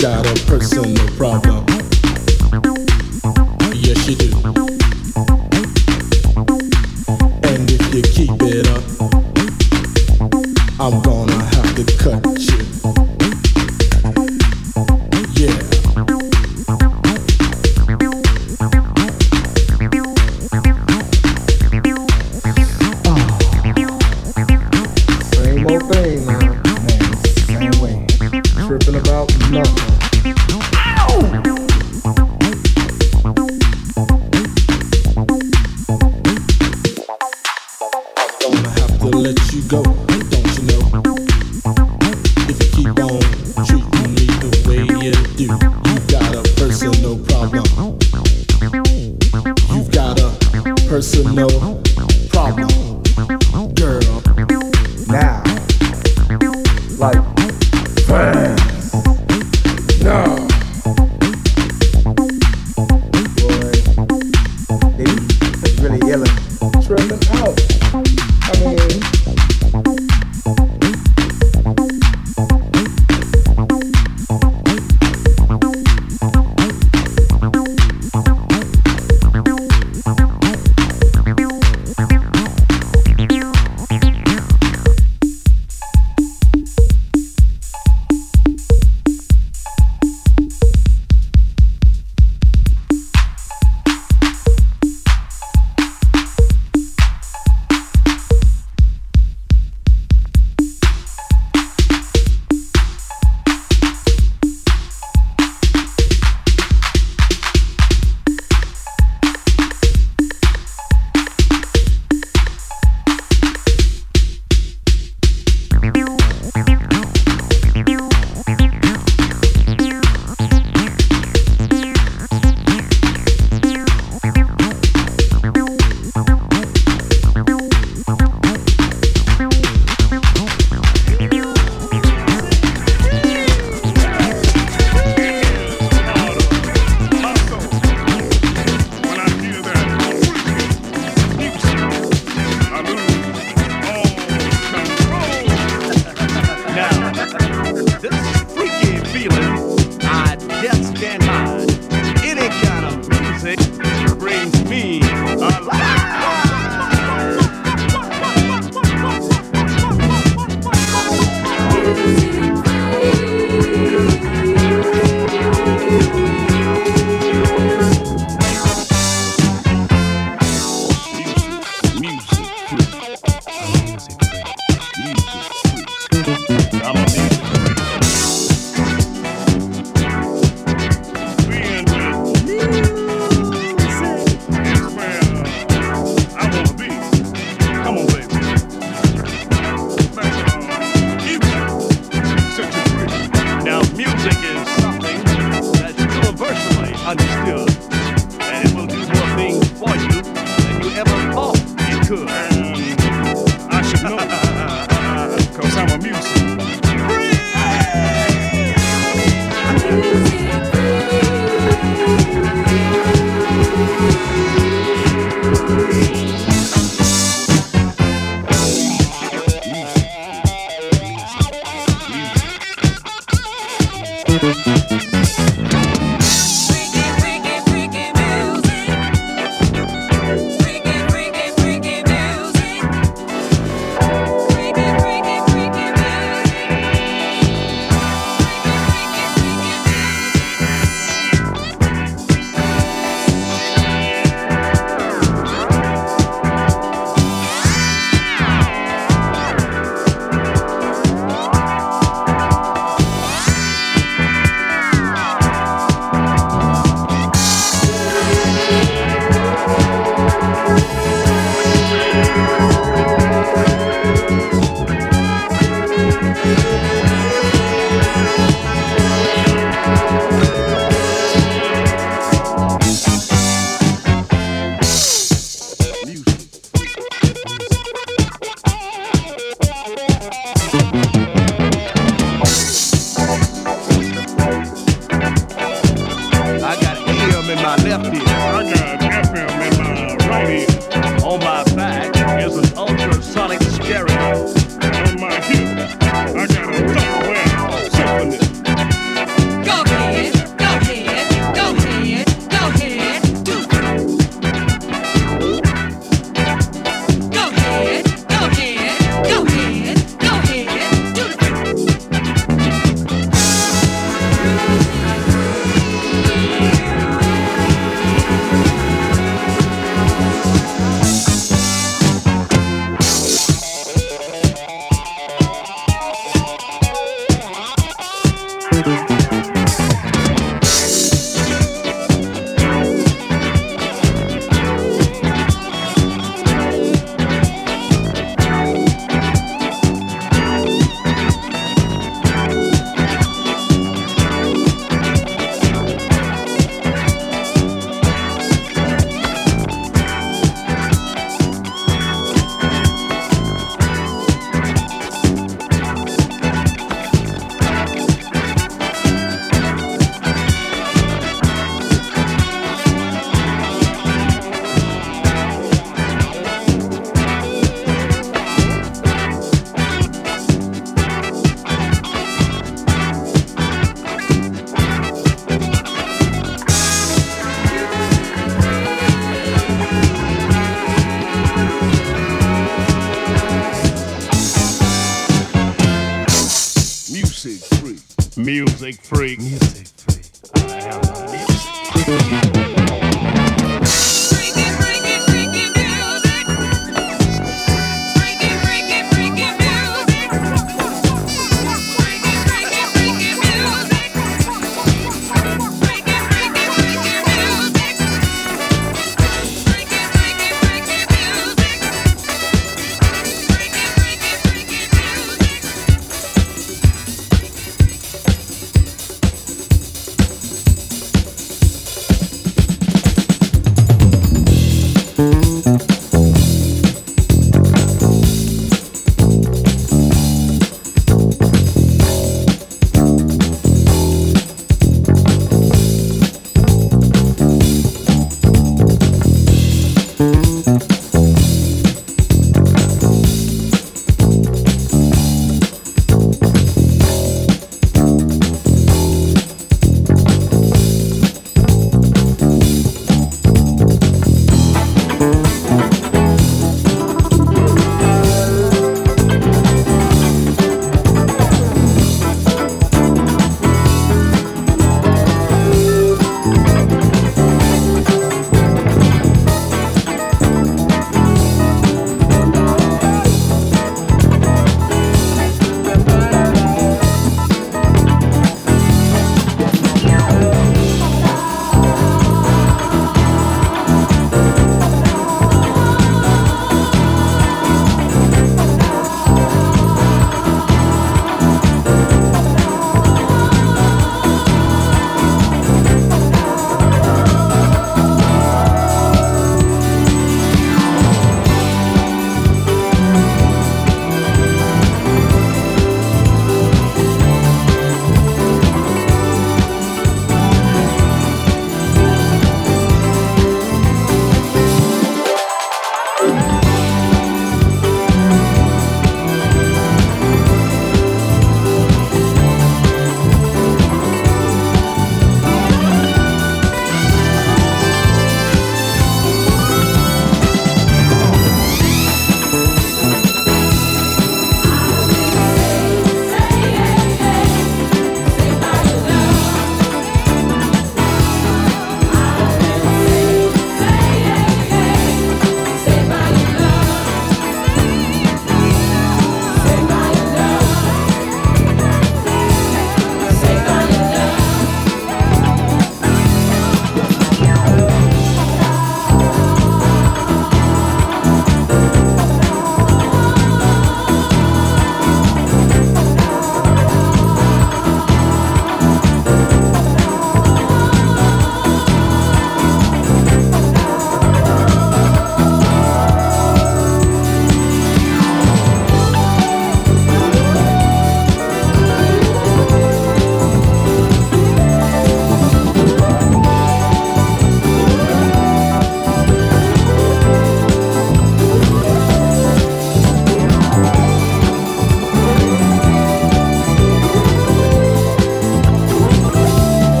[0.00, 1.69] got a personal problem.